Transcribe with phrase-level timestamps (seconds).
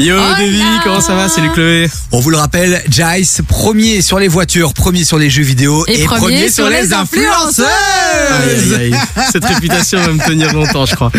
[0.00, 1.90] Yo Davy, comment ça va Salut Chloé?
[2.10, 6.04] On vous le rappelle, Jace, premier sur les voitures, premier sur les jeux vidéo Et
[6.04, 7.66] premier sur les influenceuses.
[8.10, 8.94] Aïe, aïe, aïe.
[9.32, 11.10] Cette réputation va me tenir longtemps, je crois.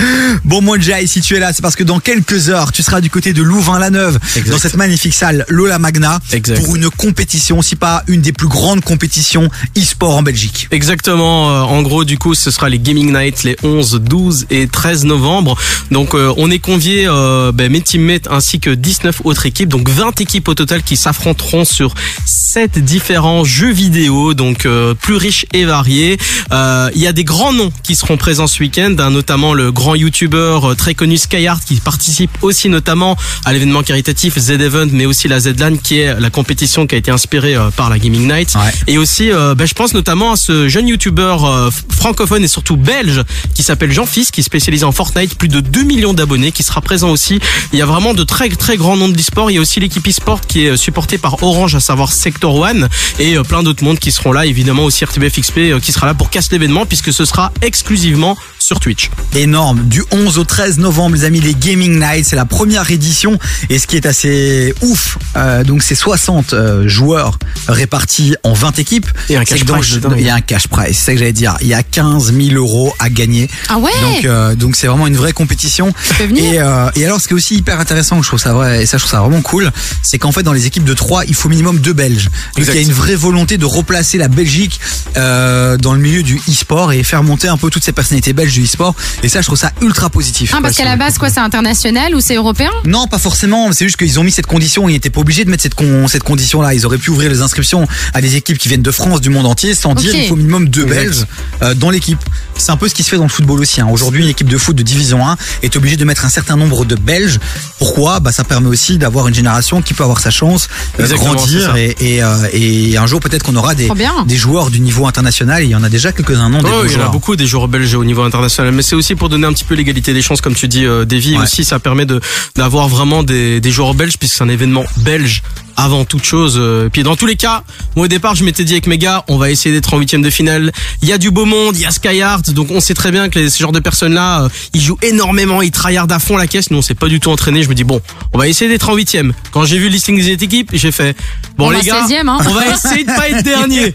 [0.43, 3.01] Bon, moi, Jace, si tu es là, c'est parce que dans quelques heures, tu seras
[3.01, 4.19] du côté de Louvain-la-Neuve,
[4.49, 6.63] dans cette magnifique salle Lola Magna, Exact.
[6.63, 10.67] pour une compétition, si pas une des plus grandes compétitions e-sport en Belgique.
[10.71, 11.51] Exactement.
[11.51, 15.05] euh, En gros, du coup, ce sera les Gaming Nights les 11, 12 et 13
[15.05, 15.57] novembre.
[15.91, 19.69] Donc, euh, on est convié euh, ben, mes teammates ainsi que 19 autres équipes.
[19.69, 21.93] Donc, 20 équipes au total qui s'affronteront sur
[22.25, 26.17] 7 différents jeux vidéo, donc euh, plus riches et variés.
[26.51, 29.71] Euh, Il y a des grands noms qui seront présents ce week-end, hein, notamment le
[29.71, 35.05] grand YouTuber euh, très connu Skyheart qui participe aussi notamment à l'événement caritatif Z-Event, mais
[35.05, 38.27] aussi la Z-LAN qui est la compétition qui a été inspirée euh, par la Gaming
[38.31, 38.53] Night.
[38.55, 38.71] Ouais.
[38.87, 42.47] Et aussi, euh, ben, je pense notamment à ce jeune YouTuber euh, f- francophone et
[42.47, 43.21] surtout belge
[43.53, 46.63] qui s'appelle Jean Fils, qui est spécialisé en Fortnite, plus de 2 millions d'abonnés, qui
[46.63, 47.39] sera présent aussi.
[47.73, 49.51] Il y a vraiment de très très grands noms de l'e-sport.
[49.51, 52.55] Il y a aussi l'équipe e-sport qui est euh, supportée par Orange, à savoir Sector
[52.55, 52.87] One,
[53.19, 54.45] et euh, plein d'autres mondes qui seront là.
[54.45, 58.37] Évidemment aussi RTBF XP euh, qui sera là pour casser l'événement puisque ce sera exclusivement
[58.59, 59.09] sur Twitch.
[59.35, 59.83] Énorme.
[59.83, 63.37] Du 11 au 13 novembre, les amis, les Gaming Nights, c'est la première édition.
[63.69, 68.79] Et ce qui est assez ouf, euh, donc c'est 60 euh, joueurs répartis en 20
[68.79, 69.07] équipes.
[69.29, 69.99] Et un C'est cash que dans- prize.
[70.17, 71.55] Il y a un cash prize, c'est ça que j'allais dire.
[71.61, 73.49] Il y a 15 000 euros à gagner.
[73.69, 75.93] Ah ouais Donc, euh, donc c'est vraiment une vraie compétition.
[76.19, 78.85] Et, euh, et alors, ce qui est aussi hyper intéressant, je trouve ça vrai, et
[78.85, 79.71] ça, je trouve ça vraiment cool,
[80.03, 82.29] c'est qu'en fait, dans les équipes de 3, il faut minimum deux Belges.
[82.55, 84.79] Donc, il y a une vraie volonté de replacer la Belgique
[85.17, 88.53] euh, dans le milieu du e-sport et faire monter un peu toutes ces personnalités belges
[88.53, 88.95] du e-sport.
[89.23, 90.53] Et ça, je trouve ça ultra positif.
[90.55, 92.69] Ah, parce qu'à la base, quoi, c'est international ou c'est européen?
[92.85, 93.71] Non, pas forcément.
[93.71, 94.87] C'est juste qu'ils ont mis cette condition.
[94.89, 96.73] Ils n'étaient pas obligés de mettre cette, con- cette condition-là.
[96.73, 99.45] Ils auraient pu ouvrir les inscriptions à des équipes qui viennent de France, du monde
[99.45, 100.95] entier, sans dire il faut minimum deux Exact.
[100.95, 101.25] Belges
[101.63, 102.19] euh, dans l'équipe.
[102.57, 103.81] C'est un peu ce qui se fait dans le football aussi.
[103.81, 103.87] hein.
[103.91, 106.85] Aujourd'hui, une équipe de foot de division 1 est obligée de mettre un certain nombre
[106.85, 107.39] de Belges.
[107.81, 111.35] Pourquoi bah, Ça permet aussi d'avoir une génération qui peut avoir sa chance, euh, Exactement,
[111.35, 113.89] c'est grandir et, et, euh, et un jour peut-être qu'on aura des,
[114.27, 115.63] des joueurs du niveau international.
[115.63, 117.47] Il y en a déjà quelques-uns, non des Oh, il y en a beaucoup des
[117.47, 120.21] joueurs belges au niveau international, mais c'est aussi pour donner un petit peu l'égalité des
[120.21, 121.35] chances, comme tu dis, euh, Davy.
[121.35, 121.41] Ouais.
[121.43, 122.21] Aussi, ça permet de
[122.55, 125.41] d'avoir vraiment des, des joueurs belges, puisque c'est un événement belge
[125.81, 126.55] avant toute chose.
[126.57, 127.63] Euh, Puis dans tous les cas,
[127.95, 130.21] moi au départ, je m'étais dit avec mes gars, on va essayer d'être en huitième
[130.21, 130.71] de finale.
[131.01, 133.29] Il y a du beau monde, il y a Skyheart, donc on sait très bien
[133.29, 136.47] que les, ce genre de personnes-là, euh, ils jouent énormément, ils tryhardent à fond la
[136.47, 136.71] caisse.
[136.71, 137.63] Nous, on s'est pas du tout entraîné.
[137.63, 137.99] Je me dis bon,
[138.33, 139.33] on va essayer d'être en huitième.
[139.51, 141.15] Quand j'ai vu le listing des équipes, j'ai fait
[141.57, 142.37] bon On les gars, 16e, hein.
[142.45, 143.93] on va essayer de pas être dernier.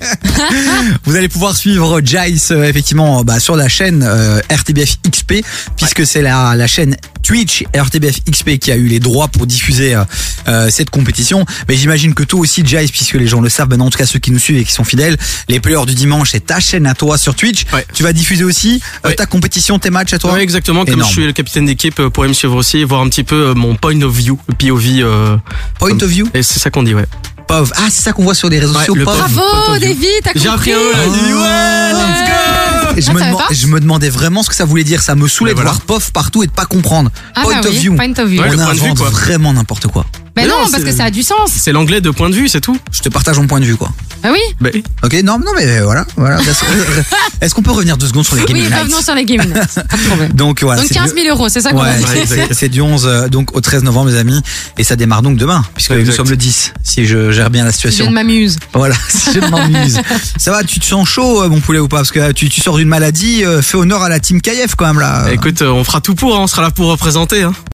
[1.05, 5.35] Vous allez pouvoir suivre Jace euh, effectivement bah, sur la chaîne euh, RTBF XP
[5.77, 6.97] puisque c'est la, la chaîne
[7.27, 10.05] Twitch RTBF XP qui a eu les droits pour diffuser euh,
[10.49, 11.45] euh, cette compétition.
[11.69, 14.07] Mais j'imagine que toi aussi Jace, puisque les gens le savent maintenant, en tout cas
[14.07, 15.17] ceux qui nous suivent et qui sont fidèles,
[15.49, 17.65] les players du dimanche c'est ta chaîne à toi sur Twitch.
[17.73, 17.85] Ouais.
[17.93, 19.15] Tu vas diffuser aussi euh, Ouais.
[19.17, 20.33] ta compétition, tes matchs à toi.
[20.35, 20.85] Ouais, exactement.
[20.85, 21.11] Comme Énorme.
[21.11, 23.49] je suis le capitaine d'équipe, euh, pourrez me suivre aussi, et voir un petit peu
[23.49, 25.03] euh, mon point of view, le POV.
[25.03, 25.37] euh,
[25.79, 27.07] Point of view, et c'est ça qu'on dit, ouais.
[27.49, 27.73] POV.
[27.77, 28.95] Ah, c'est ça qu'on voit sur les réseaux Ouais, sociaux.
[28.95, 29.17] le POV.
[29.17, 29.79] Bravo.
[29.81, 32.66] Davy, t'as compris J'ai appris un ouais, let's go.
[32.97, 35.03] Et je, Ah, me je me demandais vraiment ce que ça voulait dire.
[35.03, 35.71] Ça me saoulait de voilà.
[35.73, 37.11] voir POV partout et de pas comprendre.
[37.35, 37.95] Ah point bah of oui, view.
[37.95, 38.41] point of view.
[38.41, 39.11] Ouais, On le point de vue, invente quoi.
[39.11, 40.07] vraiment n'importe quoi.
[40.35, 41.51] Mais Mais non, non, parce que ça a du sens.
[41.55, 42.79] C'est l'anglais de point de vue, c'est tout.
[42.93, 43.91] Je te partage mon point de vue, quoi.
[44.27, 44.71] Ah oui Bah,
[45.05, 46.41] Ok, non, non, mais voilà, voilà.
[46.41, 46.65] Est-ce
[47.41, 50.33] est-ce qu'on peut revenir deux secondes sur les Gaming Oui, revenons sur les problème.
[50.35, 51.95] Donc voilà, Donc c'est 15 du- 000 euros, c'est ça qu'on Ouais,
[52.27, 54.41] c'est- c'est du 11 euh, donc au 13 novembre, mes amis,
[54.79, 57.71] et ça démarre donc demain, puisque nous sommes le 10, si je gère bien la
[57.71, 58.07] Je situation.
[58.07, 58.59] de m'amuse.
[58.75, 60.01] Voilà, si je m'amuse.
[60.39, 61.99] ça va, tu te sens chaud, euh, mon poulet ou pas?
[61.99, 64.75] Parce que euh, tu, tu sors d'une maladie, euh, fais honneur à la team KF
[64.77, 65.27] quand même là.
[65.33, 67.43] Écoute, on fera tout pour, hein, on sera là pour représenter.
[67.43, 67.53] Hein.